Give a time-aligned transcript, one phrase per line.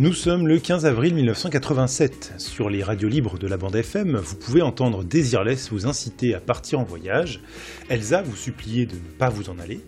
[0.00, 2.34] Nous sommes le 15 avril 1987.
[2.38, 6.40] Sur les radios libres de la bande FM, vous pouvez entendre Desireless vous inciter à
[6.40, 7.40] partir en voyage,
[7.88, 9.80] Elsa vous supplier de ne pas vous en aller,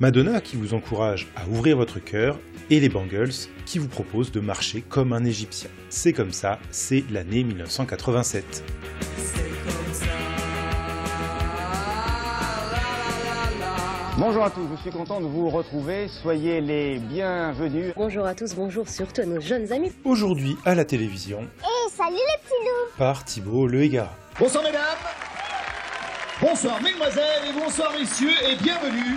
[0.00, 3.30] Madonna qui vous encourage à ouvrir votre cœur, et les Bangles
[3.64, 5.70] qui vous proposent de marcher comme un Égyptien.
[5.88, 8.64] C'est comme ça, c'est l'année 1987.
[14.16, 16.06] Bonjour à tous, je suis content de vous retrouver.
[16.06, 17.92] Soyez les bienvenus.
[17.96, 19.90] Bonjour à tous, bonjour surtout nos jeunes amis.
[20.04, 21.40] Aujourd'hui à la télévision.
[21.40, 24.14] Et salut les petits loups Par Thibaut Le Hégara.
[24.38, 24.82] Bonsoir mesdames,
[26.40, 29.16] bonsoir mesdemoiselles et bonsoir messieurs et bienvenue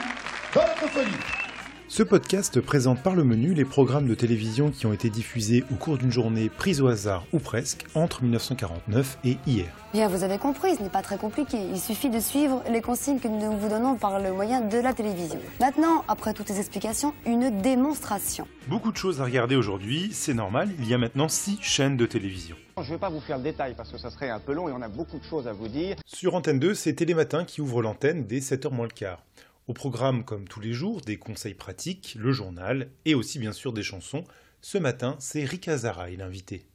[0.55, 1.46] dans notre folie.
[1.89, 5.75] Ce podcast présente par le menu les programmes de télévision qui ont été diffusés au
[5.75, 9.67] cours d'une journée prise au hasard ou presque entre 1949 et hier.
[9.93, 11.57] Bien, vous avez compris, ce n'est pas très compliqué.
[11.71, 14.93] Il suffit de suivre les consignes que nous vous donnons par le moyen de la
[14.93, 15.39] télévision.
[15.61, 18.49] Maintenant, après toutes ces explications, une démonstration.
[18.67, 22.05] Beaucoup de choses à regarder aujourd'hui, c'est normal, il y a maintenant 6 chaînes de
[22.05, 22.57] télévision.
[22.77, 24.67] Je ne vais pas vous faire le détail parce que ça serait un peu long
[24.67, 25.95] et on a beaucoup de choses à vous dire.
[26.05, 29.23] Sur Antenne 2, c'est Télématin qui ouvre l'antenne dès 7h moins le quart.
[29.67, 33.73] Au programme, comme tous les jours, des conseils pratiques, le journal et aussi bien sûr
[33.73, 34.23] des chansons.
[34.61, 36.65] Ce matin, c'est Rika Zara, l'invité.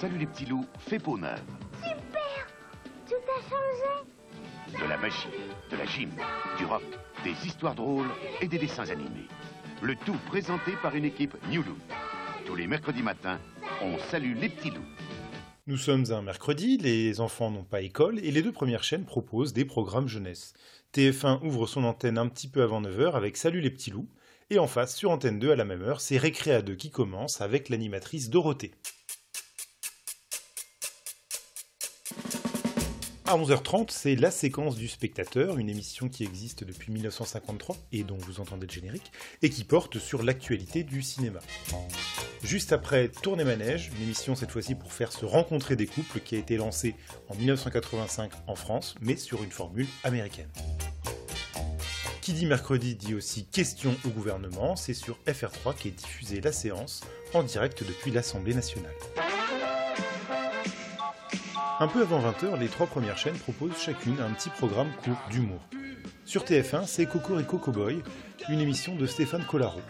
[0.00, 1.42] Salut les petits loups, fait peau neuve.
[1.82, 2.46] Super
[3.06, 5.28] Tout a changé De la magie,
[5.70, 6.10] de la gym,
[6.56, 6.84] du rock,
[7.22, 8.08] des histoires drôles
[8.40, 9.28] et des dessins animés.
[9.82, 11.76] Le tout présenté par une équipe New Look.
[12.46, 13.38] Tous les mercredis matins,
[13.82, 14.97] on salue les petits loups.
[15.68, 19.52] Nous sommes un mercredi, les enfants n'ont pas école et les deux premières chaînes proposent
[19.52, 20.54] des programmes jeunesse.
[20.94, 24.08] TF1 ouvre son antenne un petit peu avant 9h avec Salut les petits loups
[24.48, 27.42] et en face, sur Antenne 2 à la même heure, c'est Récréa 2 qui commence
[27.42, 28.72] avec l'animatrice Dorothée.
[33.28, 38.16] À 11h30, c'est La séquence du spectateur, une émission qui existe depuis 1953 et dont
[38.16, 39.12] vous entendez le générique,
[39.42, 41.40] et qui porte sur l'actualité du cinéma.
[42.42, 46.36] Juste après Tournée Manège, une émission cette fois-ci pour faire se rencontrer des couples qui
[46.36, 46.94] a été lancée
[47.28, 50.48] en 1985 en France, mais sur une formule américaine.
[52.22, 57.02] Qui dit mercredi dit aussi question au gouvernement, c'est sur FR3 qu'est diffusée la séance
[57.34, 58.94] en direct depuis l'Assemblée nationale.
[61.80, 65.60] Un peu avant 20h, les trois premières chaînes proposent chacune un petit programme court d'humour.
[66.24, 68.02] Sur TF1, c'est Cocorico Cowboy,
[68.48, 69.80] une émission de Stéphane Collaro.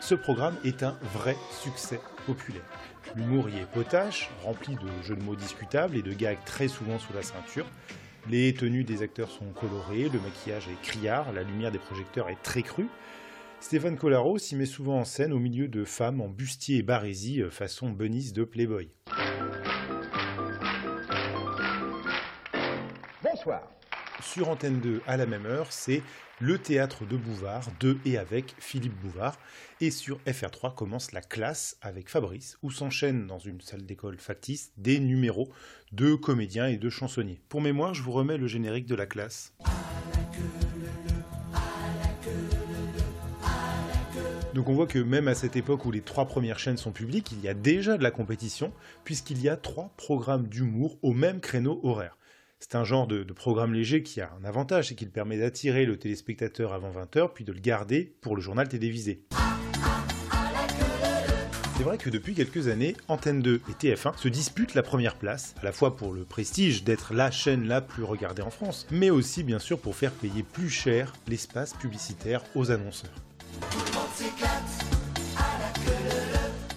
[0.00, 2.60] Ce programme est un vrai succès populaire.
[3.16, 6.98] L'humour y est potache, rempli de jeux de mots discutables et de gags très souvent
[6.98, 7.64] sous la ceinture.
[8.28, 12.42] Les tenues des acteurs sont colorées, le maquillage est criard, la lumière des projecteurs est
[12.42, 12.90] très crue.
[13.60, 17.42] Stéphane Collaro s'y met souvent en scène au milieu de femmes en bustier et barésie
[17.50, 18.90] façon bunnies de Playboy.
[23.22, 23.62] Bonsoir.
[24.20, 26.02] Sur Antenne 2 à la même heure, c'est
[26.40, 29.38] le théâtre de Bouvard, de et avec Philippe Bouvard.
[29.80, 34.72] Et sur FR3 commence la classe avec Fabrice, où s'enchaînent dans une salle d'école factice
[34.76, 35.48] des numéros
[35.92, 37.40] de comédiens et de chansonniers.
[37.48, 39.52] Pour mémoire, je vous remets le générique de la classe.
[44.58, 47.30] Donc on voit que même à cette époque où les trois premières chaînes sont publiques,
[47.30, 48.72] il y a déjà de la compétition,
[49.04, 52.18] puisqu'il y a trois programmes d'humour au même créneau horaire.
[52.58, 55.96] C'est un genre de, programme léger qui a un avantage, c'est qu'il permet d'attirer le
[55.96, 59.22] téléspectateur avant 20h, puis de le garder pour le journal télévisé.
[61.76, 65.54] C'est vrai que depuis quelques années, Antenne 2 et TF1 se disputent la première place,
[65.62, 69.10] à la fois pour le prestige d'être la chaîne la plus regardée en France, mais
[69.10, 73.14] aussi bien sûr pour faire payer plus cher l'espace publicitaire aux annonceurs.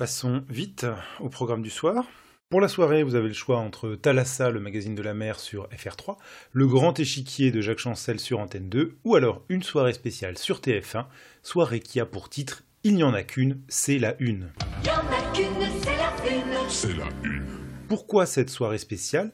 [0.02, 0.88] Passons vite
[1.20, 2.06] au programme du soir.
[2.50, 5.68] Pour la soirée, vous avez le choix entre Thalassa, le magazine de la mer sur
[5.68, 6.18] FR3,
[6.54, 10.60] Le Grand Échiquier de Jacques Chancel sur Antenne 2, ou alors une soirée spéciale sur
[10.60, 11.06] TF1,
[11.44, 14.52] soirée qui a pour titre Il n'y en a qu'une, c'est la une.
[14.80, 16.70] Il n'y en a qu'une, c'est la une.
[16.70, 17.46] C'est la une.
[17.88, 19.32] Pourquoi cette soirée spéciale?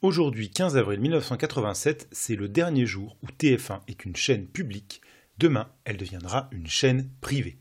[0.00, 5.02] Aujourd'hui, 15 avril 1987, c'est le dernier jour où TF1 est une chaîne publique.
[5.38, 7.58] Demain, elle deviendra une chaîne privée.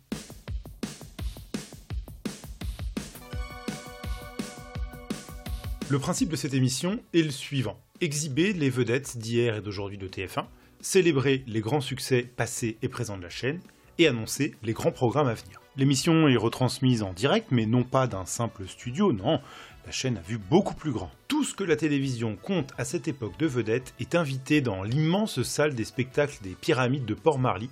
[5.94, 7.80] Le principe de cette émission est le suivant.
[8.02, 10.46] Exhiber les vedettes d'hier et d'aujourd'hui de TF1,
[10.82, 13.60] célébrer les grands succès passés et présents de la chaîne,
[14.00, 15.62] et annoncer les grands programmes à venir.
[15.78, 19.40] L'émission est retransmise en direct, mais non pas d'un simple studio, non,
[19.86, 21.12] la chaîne a vu beaucoup plus grand.
[21.28, 25.44] Tout ce que la télévision compte à cette époque de vedettes est invité dans l'immense
[25.44, 27.70] salle des spectacles des pyramides de Port-Marly,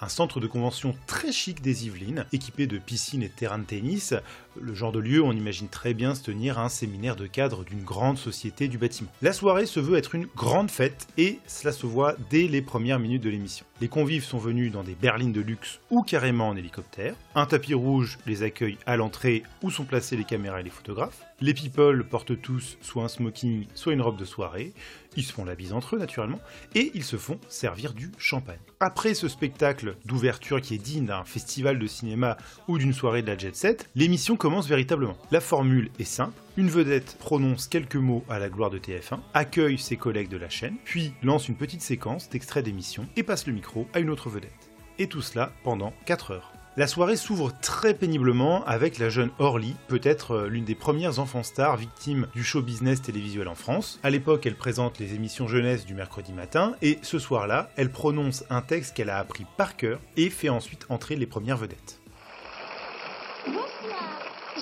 [0.00, 3.64] un centre de convention très chic des Yvelines, équipé de piscines et de terrains de
[3.64, 4.14] tennis,
[4.60, 7.82] le genre de lieu on imagine très bien se tenir un séminaire de cadre d'une
[7.82, 9.10] grande société du bâtiment.
[9.22, 12.98] La soirée se veut être une grande fête et cela se voit dès les premières
[12.98, 13.66] minutes de l'émission.
[13.80, 17.16] Les convives sont venus dans des berlines de luxe ou carrément en hélicoptère.
[17.34, 21.22] Un tapis rouge les accueille à l'entrée où sont placées les caméras et les photographes.
[21.40, 24.72] Les people portent tous soit un smoking, soit une robe de soirée.
[25.16, 26.40] Ils se font la bise entre eux naturellement
[26.74, 28.58] et ils se font servir du champagne.
[28.80, 32.36] Après ce spectacle d'ouverture qui est digne d'un festival de cinéma
[32.68, 35.16] ou d'une soirée de la jet set, l'émission véritablement.
[35.30, 39.78] La formule est simple, une vedette prononce quelques mots à la gloire de TF1, accueille
[39.78, 43.54] ses collègues de la chaîne, puis lance une petite séquence d'extrait d'émission et passe le
[43.54, 44.52] micro à une autre vedette.
[44.98, 46.52] Et tout cela pendant 4 heures.
[46.76, 51.44] La soirée s'ouvre très péniblement avec la jeune Orly, peut-être euh, l'une des premières enfants
[51.44, 54.00] stars victimes du show business télévisuel en France.
[54.02, 58.44] À l'époque, elle présente les émissions jeunesse du mercredi matin et ce soir-là, elle prononce
[58.50, 62.00] un texte qu'elle a appris par cœur et fait ensuite entrer les premières vedettes.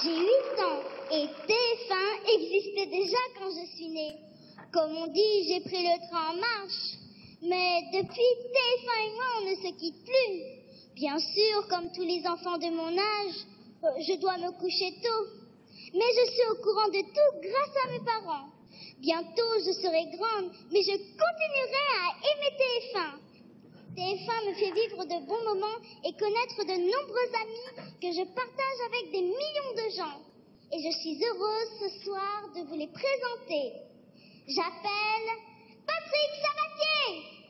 [0.03, 0.19] J'ai 8
[0.65, 0.83] ans
[1.13, 4.17] et TF1 existait déjà quand je suis née.
[4.73, 6.99] Comme on dit, j'ai pris le train en marche.
[7.43, 10.43] Mais depuis, TF1 et moi, on ne se quitte plus.
[10.97, 13.37] Bien sûr, comme tous les enfants de mon âge,
[13.85, 15.27] euh, je dois me coucher tôt.
[15.95, 18.49] Mais je suis au courant de tout grâce à mes parents.
[18.99, 23.32] Bientôt, je serai grande, mais je continuerai à aimer TF1.
[23.97, 28.81] TF1 me fait vivre de bons moments et connaître de nombreux amis que je partage
[28.87, 30.21] avec des millions de gens.
[30.73, 33.73] Et je suis heureuse ce soir de vous les présenter.
[34.49, 35.29] J'appelle
[35.87, 37.42] Patrick Sabatier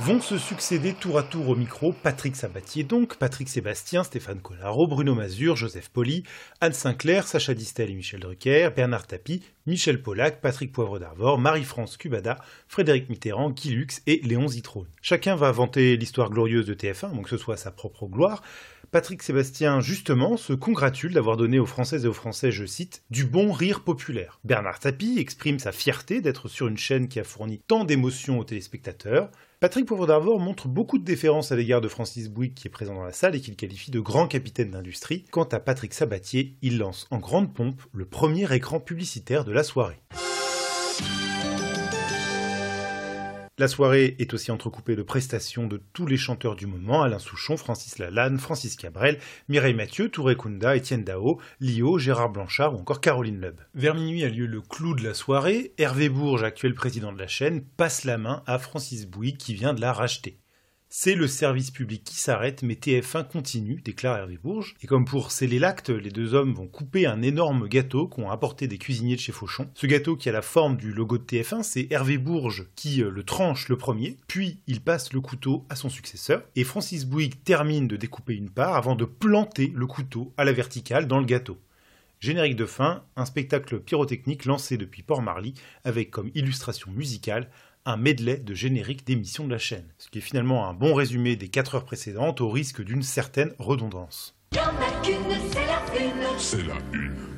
[0.00, 4.86] Vont se succéder tour à tour au micro Patrick Sabatier donc, Patrick Sébastien, Stéphane Collaro,
[4.86, 6.24] Bruno Mazur, Joseph Poli,
[6.60, 11.96] Anne Sinclair, Sacha Distel et Michel Drucker, Bernard Tapie, Michel Pollack, Patrick Poivre d'Arvor, Marie-France
[11.96, 12.38] Cubada,
[12.68, 14.88] Frédéric Mitterrand, Guy et Léon Zitrone.
[15.00, 18.42] Chacun va vanter l'histoire glorieuse de TF1, donc que ce soit sa propre gloire.
[18.90, 23.24] Patrick Sébastien, justement, se congratule d'avoir donné aux Françaises et aux Français, je cite, du
[23.24, 24.38] bon rire populaire.
[24.44, 28.44] Bernard Tapie exprime sa fierté d'être sur une chaîne qui a fourni tant d'émotions aux
[28.44, 29.30] téléspectateurs.
[29.64, 32.94] Patrick Poivre d'Arvor montre beaucoup de déférence à l'égard de Francis Bouygues qui est présent
[32.94, 35.24] dans la salle et qu'il qualifie de grand capitaine d'industrie.
[35.30, 39.64] Quant à Patrick Sabatier, il lance en grande pompe le premier écran publicitaire de la
[39.64, 40.02] soirée.
[43.56, 47.56] La soirée est aussi entrecoupée de prestations de tous les chanteurs du moment, Alain Souchon,
[47.56, 53.00] Francis Lalanne, Francis Cabrel, Mireille Mathieu, Touré Kunda, Étienne Dao, Lio, Gérard Blanchard ou encore
[53.00, 53.60] Caroline Loeb.
[53.74, 57.28] Vers minuit a lieu le clou de la soirée, Hervé Bourges, actuel président de la
[57.28, 60.40] chaîne, passe la main à Francis Bouygues qui vient de la racheter.
[60.96, 64.76] C'est le service public qui s'arrête, mais TF1 continue, déclare Hervé Bourges.
[64.80, 68.68] Et comme pour sceller l'acte, les deux hommes vont couper un énorme gâteau qu'ont apporté
[68.68, 69.68] des cuisiniers de chez Fauchon.
[69.74, 73.10] Ce gâteau qui a la forme du logo de TF1, c'est Hervé Bourges qui euh,
[73.10, 77.42] le tranche le premier, puis il passe le couteau à son successeur, et Francis Bouygues
[77.42, 81.26] termine de découper une part avant de planter le couteau à la verticale dans le
[81.26, 81.58] gâteau.
[82.20, 87.50] Générique de fin, un spectacle pyrotechnique lancé depuis Port-Marly avec comme illustration musicale
[87.86, 91.36] un medley de génériques d'émissions de la chaîne, ce qui est finalement un bon résumé
[91.36, 94.36] des 4 heures précédentes au risque d'une certaine redondance.
[96.38, 97.33] c'est la une.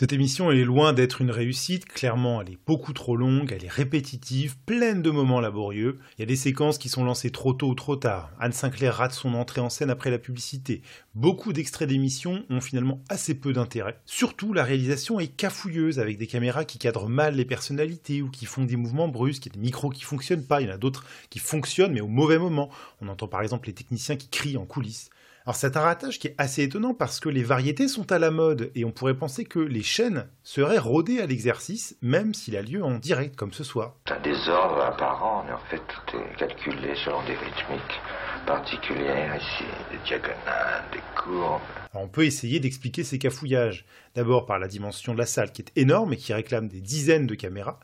[0.00, 3.68] Cette émission est loin d'être une réussite, clairement elle est beaucoup trop longue, elle est
[3.68, 7.68] répétitive, pleine de moments laborieux, il y a des séquences qui sont lancées trop tôt
[7.68, 10.80] ou trop tard, Anne Sinclair rate son entrée en scène après la publicité,
[11.14, 16.26] beaucoup d'extraits d'émissions ont finalement assez peu d'intérêt, surtout la réalisation est cafouilleuse avec des
[16.26, 19.60] caméras qui cadrent mal les personnalités ou qui font des mouvements brusques, il y a
[19.60, 22.38] des micros qui fonctionnent pas, il y en a d'autres qui fonctionnent mais au mauvais
[22.38, 22.70] moment,
[23.02, 25.10] on entend par exemple les techniciens qui crient en coulisses.
[25.50, 28.30] Alors c'est un ratage qui est assez étonnant parce que les variétés sont à la
[28.30, 32.62] mode et on pourrait penser que les chaînes seraient rodées à l'exercice même s'il a
[32.62, 33.96] lieu en direct comme ce soir.
[34.06, 38.00] C'est un désordre apparent mais en fait tout est calculé selon des rythmiques
[38.46, 41.60] particulières ici, des diagonales, des courbes.
[41.92, 43.86] Alors on peut essayer d'expliquer ces cafouillages.
[44.14, 47.26] D'abord par la dimension de la salle qui est énorme et qui réclame des dizaines
[47.26, 47.80] de caméras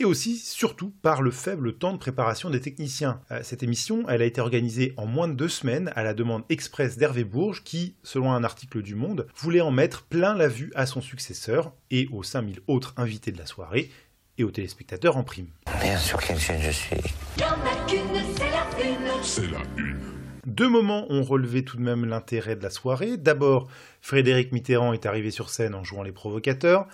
[0.00, 3.20] et aussi, surtout, par le faible temps de préparation des techniciens.
[3.30, 6.42] Euh, cette émission, elle a été organisée en moins de deux semaines à la demande
[6.48, 10.72] express d'Hervé Bourges, qui, selon un article du Monde, voulait en mettre plein la vue
[10.74, 13.90] à son successeur et aux 5000 autres invités de la soirée,
[14.38, 15.48] et aux téléspectateurs en prime.
[15.82, 16.96] Merde, sur quelle chaîne je suis
[17.36, 18.00] Y en a qu'une,
[18.34, 19.22] c'est la une.
[19.22, 20.00] C'est la une.
[20.46, 23.18] Deux moments ont relevé tout de même l'intérêt de la soirée.
[23.18, 23.68] D'abord,
[24.00, 26.86] Frédéric Mitterrand est arrivé sur scène en jouant les provocateurs.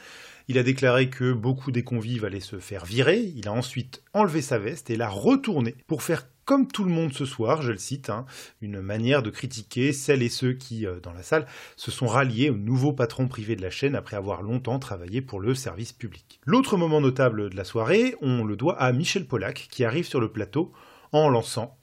[0.48, 3.20] Il a déclaré que beaucoup des convives allaient se faire virer.
[3.34, 7.12] Il a ensuite enlevé sa veste et l'a retournée pour faire comme tout le monde
[7.12, 8.24] ce soir, je le cite, hein,
[8.60, 12.50] une manière de critiquer celles et ceux qui, euh, dans la salle, se sont ralliés
[12.50, 16.40] au nouveau patron privé de la chaîne après avoir longtemps travaillé pour le service public.
[16.46, 20.20] L'autre moment notable de la soirée, on le doit à Michel Pollack, qui arrive sur
[20.20, 20.72] le plateau
[21.10, 21.76] en lançant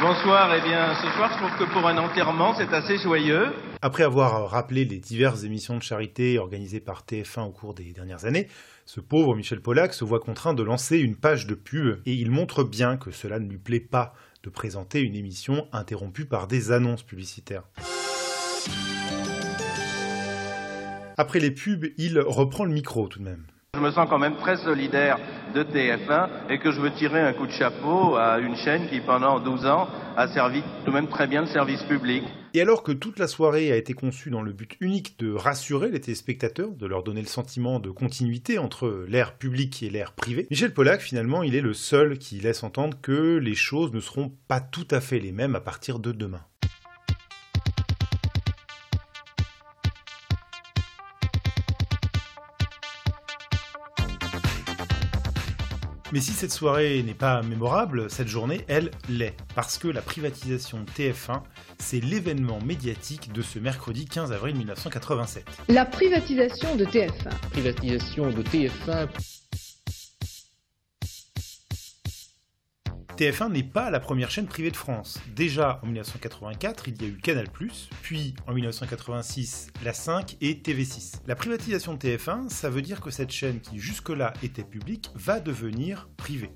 [0.00, 3.52] Bonsoir, eh bien ce soir je trouve que pour un enterrement c'est assez joyeux.
[3.80, 8.24] Après avoir rappelé les diverses émissions de charité organisées par TF1 au cours des dernières
[8.24, 8.48] années,
[8.84, 12.30] ce pauvre Michel Pollack se voit contraint de lancer une page de pub et il
[12.30, 14.12] montre bien que cela ne lui plaît pas
[14.42, 17.64] de présenter une émission interrompue par des annonces publicitaires.
[21.16, 23.46] Après les pubs, il reprend le micro tout de même.
[23.76, 25.18] Je me sens quand même très solidaire
[25.54, 29.00] de TF1 et que je veux tirer un coup de chapeau à une chaîne qui
[29.00, 32.24] pendant 12 ans a servi tout de même très bien le service public.
[32.54, 35.90] Et alors que toute la soirée a été conçue dans le but unique de rassurer
[35.90, 40.46] les téléspectateurs, de leur donner le sentiment de continuité entre l'ère public et l'ère privée,
[40.50, 44.32] Michel Pollack finalement il est le seul qui laisse entendre que les choses ne seront
[44.48, 46.40] pas tout à fait les mêmes à partir de demain.
[56.12, 59.34] Mais si cette soirée n'est pas mémorable, cette journée, elle, l'est.
[59.56, 61.42] Parce que la privatisation de TF1,
[61.78, 65.44] c'est l'événement médiatique de ce mercredi 15 avril 1987.
[65.68, 67.30] La privatisation de TF1.
[67.50, 69.08] Privatisation de TF1.
[73.16, 75.18] TF1 n'est pas la première chaîne privée de France.
[75.34, 77.46] Déjà en 1984, il y a eu Canal+,
[78.02, 81.22] puis en 1986, la 5 et TV6.
[81.26, 85.40] La privatisation de TF1, ça veut dire que cette chaîne qui jusque-là était publique va
[85.40, 86.50] devenir privée.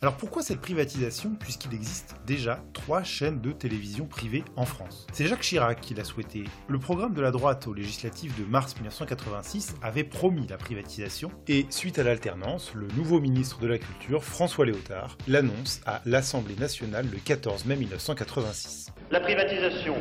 [0.00, 5.08] Alors pourquoi cette privatisation puisqu'il existe déjà trois chaînes de télévision privées en France?
[5.12, 6.44] C'est Jacques Chirac qui l'a souhaité.
[6.68, 11.66] Le programme de la droite aux législatives de mars 1986 avait promis la privatisation et
[11.70, 17.06] suite à l'alternance, le nouveau ministre de la Culture, François Léotard, l'annonce à l'Assemblée nationale
[17.10, 18.92] le 14 mai 1986.
[19.10, 19.96] La privatisation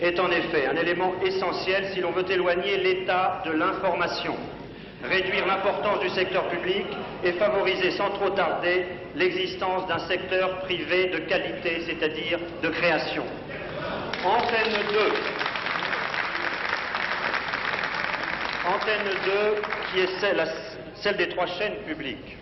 [0.00, 4.34] est en effet un élément essentiel si l'on veut éloigner l'État de l'information
[5.04, 6.86] réduire l'importance du secteur public
[7.24, 13.24] et favoriser sans trop tarder l'existence d'un secteur privé de qualité, c'est-à-dire de création.
[14.24, 14.98] Antenne 2.
[18.68, 20.46] Antenne 2, qui est celle,
[20.94, 22.36] celle des trois chaînes publiques,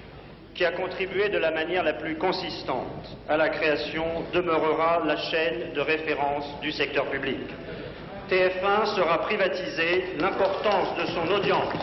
[0.55, 5.73] qui a contribué de la manière la plus consistante à la création, demeurera la chaîne
[5.75, 7.41] de référence du secteur public.
[8.31, 11.75] TF1 sera privatisé, l'importance de son audience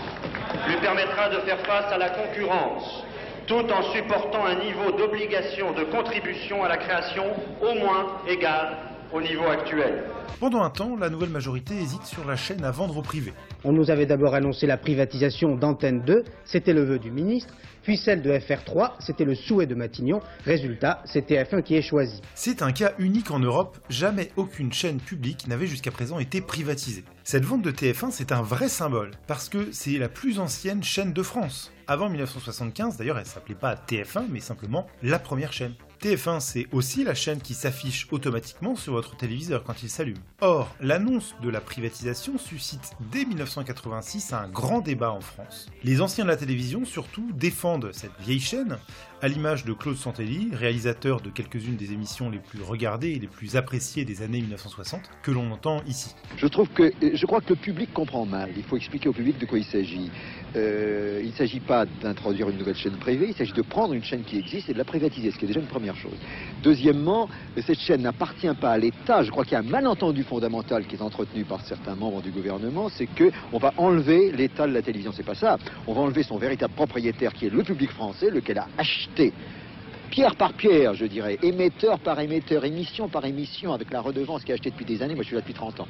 [0.67, 3.03] lui permettra de faire face à la concurrence,
[3.45, 7.25] tout en supportant un niveau d'obligation de contribution à la création
[7.61, 10.03] au moins égal au niveau actuel.
[10.39, 13.33] Pendant un temps, la nouvelle majorité hésite sur la chaîne à vendre au privé.
[13.63, 17.97] On nous avait d'abord annoncé la privatisation d'Antenne 2, c'était le vœu du ministre, puis
[17.97, 20.19] celle de FR3, c'était le souhait de Matignon.
[20.45, 22.21] Résultat, c'est TF1 qui est choisi.
[22.35, 27.05] C'est un cas unique en Europe, jamais aucune chaîne publique n'avait jusqu'à présent été privatisée.
[27.23, 31.13] Cette vente de TF1, c'est un vrai symbole, parce que c'est la plus ancienne chaîne
[31.13, 31.71] de France.
[31.87, 35.73] Avant 1975, d'ailleurs, elle s'appelait pas TF1, mais simplement la première chaîne.
[36.07, 40.15] TF1, c'est aussi la chaîne qui s'affiche automatiquement sur votre téléviseur quand il s'allume.
[40.39, 45.67] Or, l'annonce de la privatisation suscite dès 1986 un grand débat en France.
[45.83, 48.77] Les anciens de la télévision, surtout, défendent cette vieille chaîne,
[49.21, 53.27] à l'image de Claude Santelli, réalisateur de quelques-unes des émissions les plus regardées et les
[53.27, 56.15] plus appréciées des années 1960, que l'on entend ici.
[56.37, 58.51] Je trouve que, je crois que le public comprend mal.
[58.55, 60.09] Il faut expliquer au public de quoi il s'agit.
[60.55, 64.03] Euh, il ne s'agit pas d'introduire une nouvelle chaîne privée, il s'agit de prendre une
[64.03, 66.17] chaîne qui existe et de la privatiser, ce qui est déjà une première chose.
[66.63, 67.27] Deuxièmement,
[67.57, 69.23] cette chaîne n'appartient pas à l'État.
[69.23, 72.31] Je crois qu'il y a un malentendu fondamental qui est entretenu par certains membres du
[72.31, 75.11] gouvernement, c'est qu'on va enlever l'État de la télévision.
[75.11, 75.57] C'est pas ça.
[75.85, 79.33] On va enlever son véritable propriétaire qui est le public français, lequel a acheté
[80.09, 84.51] pierre par pierre, je dirais, émetteur par émetteur, émission par émission, avec la redevance qui
[84.51, 85.87] a acheté depuis des années, moi je suis là depuis 30 ans,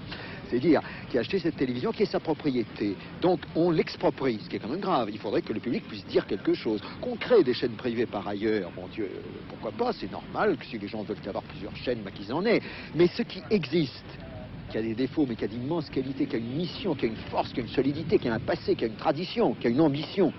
[0.49, 2.95] c'est dire qui a acheté cette télévision qui est sa propriété.
[3.21, 5.09] Donc on l'exproprie, ce qui est quand même grave.
[5.11, 6.81] Il faudrait que le public puisse dire quelque chose.
[7.01, 9.09] Qu'on crée des chaînes privées par ailleurs, mon Dieu,
[9.49, 12.45] pourquoi pas, c'est normal que si les gens veulent avoir plusieurs chaînes, bah, qu'ils en
[12.45, 12.61] aient.
[12.95, 14.05] Mais ce qui existe,
[14.69, 17.07] qui a des défauts, mais qui a d'immenses qualités, qui a une mission, qui a
[17.07, 19.67] une force, qui a une solidité, qui a un passé, qui a une tradition, qui
[19.67, 20.33] a une ambition,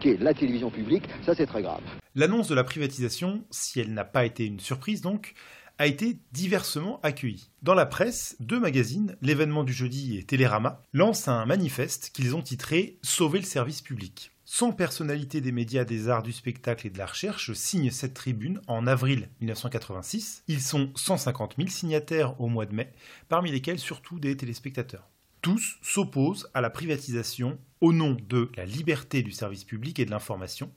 [0.00, 1.82] qui est la télévision publique, ça c'est très grave.
[2.14, 5.34] L'annonce de la privatisation, si elle n'a pas été une surprise donc,
[5.78, 7.50] a été diversement accueillie.
[7.62, 12.42] Dans la presse, deux magazines, l'événement du jeudi et Télérama, lancent un manifeste qu'ils ont
[12.42, 14.30] titré Sauver le service public.
[14.46, 18.60] 100 personnalités des médias, des arts, du spectacle et de la recherche signent cette tribune
[18.68, 20.44] en avril 1986.
[20.48, 22.92] Ils sont 150 000 signataires au mois de mai,
[23.28, 25.08] parmi lesquels surtout des téléspectateurs.
[25.40, 30.10] Tous s'opposent à la privatisation au nom de la liberté du service public et de
[30.10, 30.70] l'information,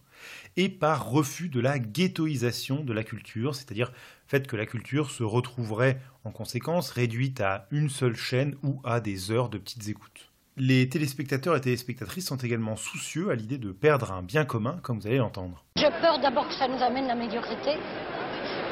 [0.55, 3.91] et par refus de la ghettoisation de la culture, c'est-à-dire
[4.27, 8.99] fait que la culture se retrouverait en conséquence réduite à une seule chaîne ou à
[8.99, 10.31] des heures de petites écoutes.
[10.57, 14.99] Les téléspectateurs et téléspectatrices sont également soucieux à l'idée de perdre un bien commun, comme
[14.99, 15.63] vous allez l'entendre.
[15.75, 17.77] J'ai peur d'abord que ça nous amène la médiocrité,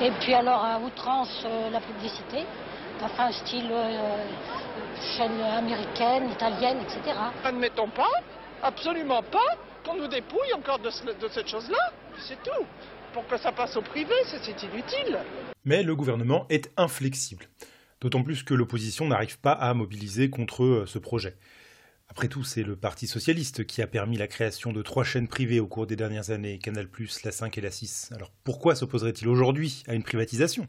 [0.02, 2.44] et puis alors à outrance euh, la publicité.
[3.04, 4.26] enfin style euh,
[5.16, 7.16] chaîne américaine, italienne, etc.
[7.44, 8.12] Admettons pas,
[8.64, 11.92] absolument pas, qu'on nous dépouille encore de, de cette chose-là.
[12.28, 12.66] C'est tout.
[13.16, 15.18] Pour que ça passe au privé, c'est inutile.
[15.64, 17.46] Mais le gouvernement est inflexible.
[18.02, 21.38] D'autant plus que l'opposition n'arrive pas à mobiliser contre euh, ce projet.
[22.10, 25.62] Après tout, c'est le Parti socialiste qui a permis la création de trois chaînes privées
[25.62, 26.90] au cours des dernières années, Canal+,
[27.24, 28.12] la 5 et la 6.
[28.14, 30.68] Alors pourquoi s'opposerait-il aujourd'hui à une privatisation?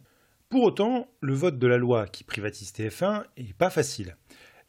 [0.49, 4.17] Pour autant, le vote de la loi qui privatise TF1 est pas facile.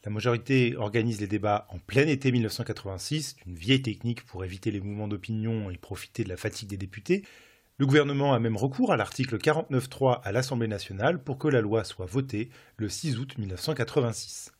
[0.03, 4.81] La majorité organise les débats en plein été 1986, une vieille technique pour éviter les
[4.81, 7.23] mouvements d'opinion et profiter de la fatigue des députés.
[7.79, 11.83] Le gouvernement a même recours à l'article 49.3 à l'Assemblée nationale pour que la loi
[11.83, 14.51] soit votée le 6 août 1986.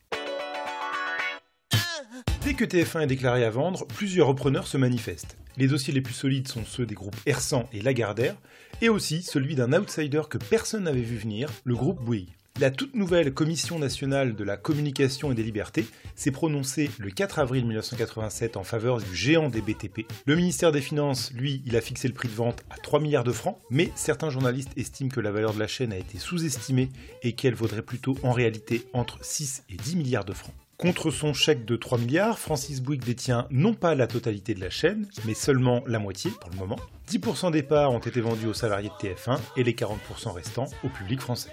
[2.44, 5.36] Dès que TF1 est déclaré à vendre, plusieurs repreneurs se manifestent.
[5.58, 8.36] Les dossiers les plus solides sont ceux des groupes Ersan et Lagardère,
[8.84, 12.37] et aussi celui d'un outsider que personne n'avait vu venir, le groupe Bouygues.
[12.60, 15.86] La toute nouvelle Commission nationale de la communication et des libertés
[16.16, 20.08] s'est prononcée le 4 avril 1987 en faveur du géant des BTP.
[20.26, 23.24] Le ministère des Finances, lui, il a fixé le prix de vente à 3 milliards
[23.24, 26.90] de francs, mais certains journalistes estiment que la valeur de la chaîne a été sous-estimée
[27.22, 30.56] et qu'elle vaudrait plutôt en réalité entre 6 et 10 milliards de francs.
[30.78, 34.72] Contre son chèque de 3 milliards, Francis Bouygues détient non pas la totalité de la
[34.72, 36.80] chaîne, mais seulement la moitié pour le moment.
[37.08, 40.90] 10% des parts ont été vendus aux salariés de TF1 et les 40% restants au
[40.90, 41.52] public français.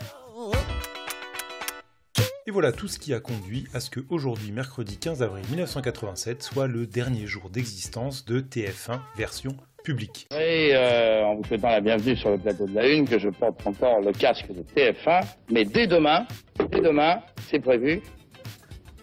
[2.47, 6.43] Et voilà tout ce qui a conduit à ce que aujourd'hui, mercredi 15 avril 1987,
[6.43, 10.27] soit le dernier jour d'existence de TF1 version publique.
[10.31, 13.31] Et euh, en vous souhaitant la bienvenue sur le plateau de la Une, que je
[13.31, 16.27] porte encore le casque de TF1, mais dès demain,
[16.71, 18.03] dès demain, c'est prévu,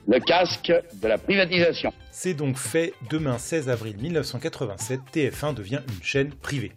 [0.07, 0.71] le casque
[1.01, 1.91] de la privatisation.
[2.11, 6.73] C'est donc fait, demain 16 avril 1987, TF1 devient une chaîne privée.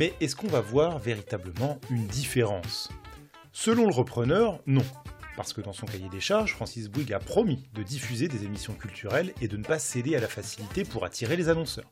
[0.00, 2.90] Mais est-ce qu'on va voir véritablement une différence?
[3.52, 4.82] Selon le repreneur, non.
[5.36, 8.72] Parce que dans son cahier des charges, Francis Bouygues a promis de diffuser des émissions
[8.72, 11.90] culturelles et de ne pas céder à la facilité pour attirer les annonceurs.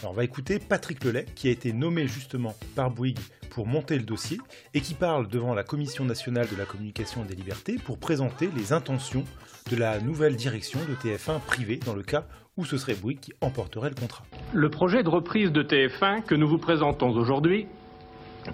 [0.00, 3.18] Alors on va écouter Patrick Lelay, qui a été nommé justement par Bouygues
[3.50, 4.38] pour monter le dossier
[4.74, 8.48] et qui parle devant la Commission nationale de la communication et des libertés pour présenter
[8.56, 9.24] les intentions
[9.70, 13.32] de la nouvelle direction de TF1 privée dans le cas où ce serait Bouygues qui
[13.42, 14.24] emporterait le contrat.
[14.54, 17.66] Le projet de reprise de TF1 que nous vous présentons aujourd'hui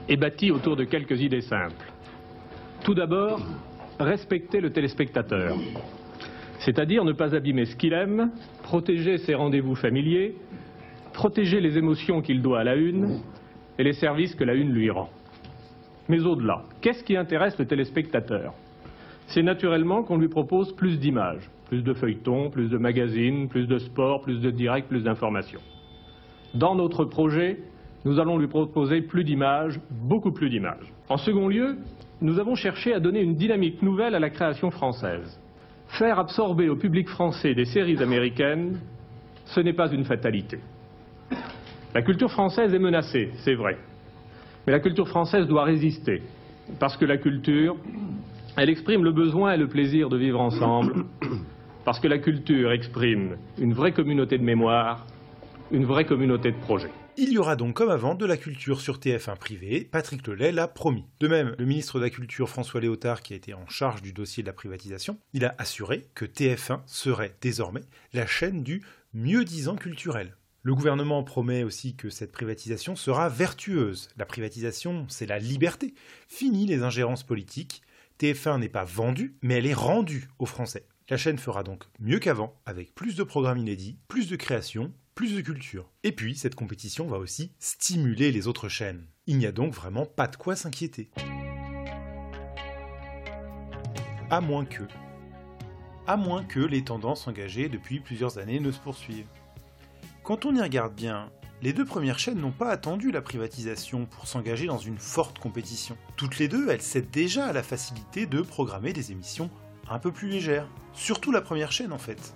[0.09, 1.93] est bâti autour de quelques idées simples.
[2.83, 3.41] Tout d'abord,
[4.03, 5.57] respecter le téléspectateur,
[6.61, 8.31] c'est-à-dire ne pas abîmer ce qu'il aime,
[8.63, 10.35] protéger ses rendez-vous familiers,
[11.13, 13.21] protéger les émotions qu'il doit à la une
[13.79, 15.11] et les services que la une lui rend.
[16.09, 18.55] Mais au-delà, qu'est-ce qui intéresse le téléspectateur?
[19.29, 23.79] C'est naturellement qu'on lui propose plus d'images, plus de feuilletons, plus de magazines, plus de
[23.79, 25.61] sport, plus de direct, plus d'informations.
[26.55, 27.61] Dans notre projet,
[28.05, 30.93] nous allons lui proposer plus d'images, beaucoup plus d'images.
[31.09, 31.79] En second lieu,
[32.23, 35.41] nous avons cherché à donner une dynamique nouvelle à la création française.
[35.99, 38.79] Faire absorber au public français des séries américaines,
[39.47, 40.59] ce n'est pas une fatalité.
[41.95, 43.77] La culture française est menacée, c'est vrai.
[44.67, 46.23] Mais la culture française doit résister.
[46.79, 47.77] Parce que la culture,
[48.57, 51.05] elle exprime le besoin et le plaisir de vivre ensemble.
[51.85, 55.05] Parce que la culture exprime une vraie communauté de mémoire,
[55.73, 56.93] une vraie communauté de projets.
[57.19, 60.67] Il y aura donc comme avant de la culture sur TF1 privé, Patrick Lelay l'a
[60.67, 61.05] promis.
[61.21, 64.15] De même, le ministre de la Culture François Léotard, qui a été en charge du
[64.15, 67.83] dossier de la privatisation, il a assuré que TF1 serait désormais
[68.15, 70.37] la chaîne du mieux-disant culturel.
[70.63, 74.09] Le gouvernement promet aussi que cette privatisation sera vertueuse.
[74.17, 75.93] La privatisation, c'est la liberté.
[76.29, 77.83] Fini les ingérences politiques.
[78.21, 80.87] TF1 n'est pas vendue, mais elle est rendue aux Français.
[81.11, 85.35] La chaîne fera donc mieux qu'avant, avec plus de programmes inédits, plus de créations, plus
[85.35, 85.91] de culture.
[86.05, 89.07] Et puis, cette compétition va aussi stimuler les autres chaînes.
[89.27, 91.11] Il n'y a donc vraiment pas de quoi s'inquiéter.
[94.31, 94.85] À moins que...
[96.07, 99.29] À moins que les tendances engagées depuis plusieurs années ne se poursuivent.
[100.25, 104.27] Quand on y regarde bien, les deux premières chaînes n'ont pas attendu la privatisation pour
[104.27, 105.97] s'engager dans une forte compétition.
[106.17, 109.51] Toutes les deux, elles cèdent déjà à la facilité de programmer des émissions
[109.89, 110.69] un peu plus légères.
[110.93, 112.35] Surtout la première chaîne en fait.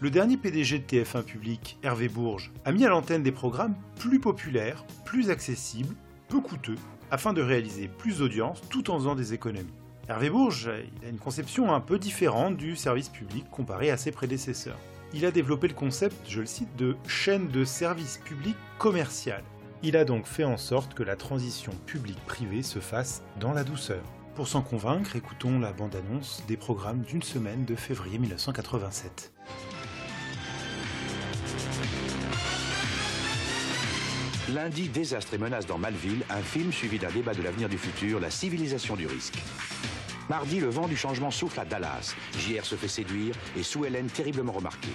[0.00, 4.18] Le dernier PDG de TF1 Public, Hervé Bourges, a mis à l'antenne des programmes plus
[4.18, 5.94] populaires, plus accessibles,
[6.28, 6.74] peu coûteux,
[7.12, 9.72] afin de réaliser plus d'audience tout en faisant des économies.
[10.08, 14.78] Hervé Bourges a une conception un peu différente du service public comparé à ses prédécesseurs.
[15.14, 19.44] Il a développé le concept, je le cite, de chaîne de service public commercial.
[19.84, 24.02] Il a donc fait en sorte que la transition publique-privée se fasse dans la douceur.
[24.34, 29.32] Pour s'en convaincre, écoutons la bande-annonce des programmes d'une semaine de février 1987.
[34.52, 38.20] Lundi, désastre et menace dans Malville, un film suivi d'un débat de l'avenir du futur,
[38.20, 39.38] la civilisation du risque.
[40.28, 42.14] Mardi, le vent du changement souffle à Dallas.
[42.38, 44.92] JR se fait séduire et Sue Ellen terriblement remarquée.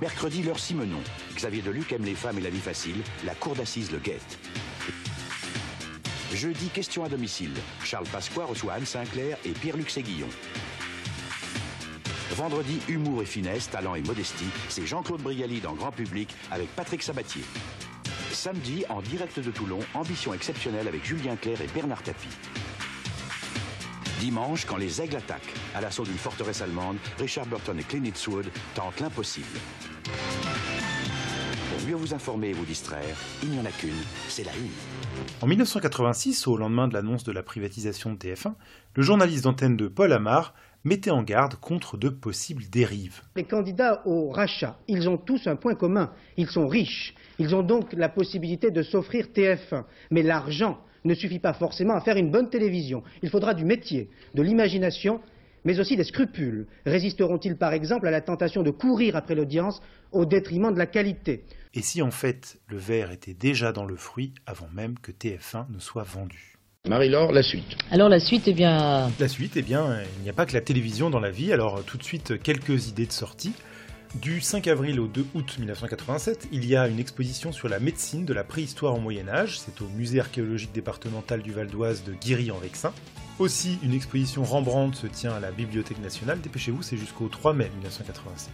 [0.00, 1.02] Mercredi, l'heure Simenon.
[1.34, 3.02] Xavier Deluc aime les femmes et la vie facile.
[3.26, 4.38] La cour d'assises le guette.
[6.32, 7.52] Jeudi, question à domicile.
[7.84, 10.28] Charles Pasqua reçoit Anne Sinclair et Pierre-Luc Séguillon.
[12.30, 14.48] Vendredi, humour et finesse, talent et modestie.
[14.70, 17.42] C'est Jean-Claude Brialy dans Grand Public avec Patrick Sabatier.
[18.36, 22.28] Samedi, en direct de Toulon, ambition exceptionnelle avec Julien Clerc et Bernard Tapie.
[24.20, 28.44] Dimanche, quand les aigles attaquent, à l'assaut d'une forteresse allemande, Richard Burton et Clint Eastwood
[28.74, 29.46] tentent l'impossible.
[30.04, 33.94] Pour mieux vous informer et vous distraire, il n'y en a qu'une,
[34.28, 34.68] c'est la une.
[35.40, 38.52] En 1986, au lendemain de l'annonce de la privatisation de TF1,
[38.94, 40.52] le journaliste d'antenne de Paul Amar
[40.84, 43.22] mettait en garde contre de possibles dérives.
[43.34, 47.14] Les candidats au rachat, ils ont tous un point commun, ils sont riches.
[47.38, 49.84] Ils ont donc la possibilité de s'offrir TF1.
[50.10, 53.02] Mais l'argent ne suffit pas forcément à faire une bonne télévision.
[53.22, 55.20] Il faudra du métier, de l'imagination,
[55.64, 56.66] mais aussi des scrupules.
[56.86, 61.44] Résisteront-ils par exemple à la tentation de courir après l'audience au détriment de la qualité?
[61.74, 65.66] Et si en fait le verre était déjà dans le fruit avant même que TF1
[65.72, 66.56] ne soit vendu?
[66.88, 67.76] Marie-Laure, la suite.
[67.90, 69.10] Alors la suite, eh bien...
[69.18, 71.82] La suite, eh bien, il n'y a pas que la télévision dans la vie, alors
[71.84, 73.52] tout de suite quelques idées de sortie.
[74.14, 78.24] Du 5 avril au 2 août 1987, il y a une exposition sur la médecine
[78.24, 82.12] de la préhistoire au Moyen Âge, c'est au musée archéologique départemental du Val d'Oise de
[82.12, 82.92] Guiry en Vexin.
[83.38, 87.70] Aussi, une exposition Rembrandt se tient à la Bibliothèque nationale, dépêchez-vous, c'est jusqu'au 3 mai
[87.74, 88.50] 1987.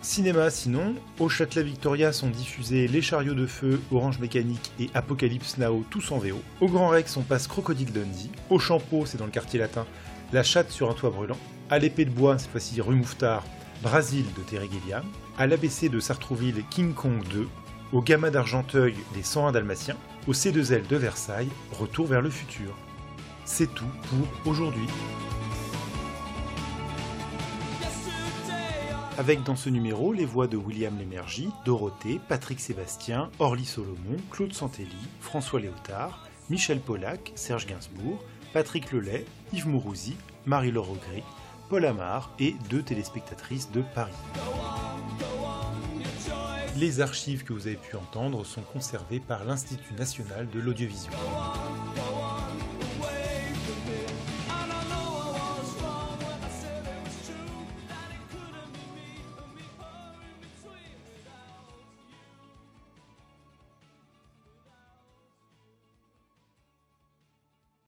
[0.00, 5.58] Cinéma sinon, au Châtelet Victoria sont diffusés Les Chariots de Feu, Orange Mécanique et Apocalypse
[5.58, 6.40] Now, tous en VO.
[6.60, 8.30] Au Grand Rex, on passe Crocodile Dundee.
[8.48, 9.84] Au Champeau, c'est dans le quartier latin,
[10.32, 11.36] La Chatte sur un toit brûlant.
[11.70, 13.44] À l'épée de bois, cette fois-ci rue Mouffetard,
[13.82, 15.04] Brasil de Terry Gilliam.
[15.38, 17.48] À l'ABC de Sartrouville, King Kong 2.
[17.92, 19.96] Au Gamma d'Argenteuil, Les 101 Dalmatiens.
[20.26, 22.74] Au C2L de Versailles, Retour vers le futur.
[23.44, 24.86] C'est tout pour aujourd'hui.
[29.18, 34.52] avec dans ce numéro les voix de William Lémergie, Dorothée, Patrick Sébastien, Orly Solomon, Claude
[34.52, 41.22] Santelli, François Léotard, Michel Pollack, Serge Gainsbourg, Patrick Lelay, Yves Mourouzi, Marie-Laure Augret,
[41.68, 44.12] Paul Amar et deux téléspectatrices de Paris.
[46.76, 51.14] Les archives que vous avez pu entendre sont conservées par l'Institut national de l'audiovisuel.